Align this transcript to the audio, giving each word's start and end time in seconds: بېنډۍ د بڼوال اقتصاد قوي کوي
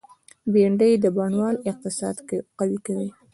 بېنډۍ 0.53 0.93
د 0.99 1.05
بڼوال 1.15 1.55
اقتصاد 1.71 2.15
قوي 2.59 2.77
کوي 2.85 3.09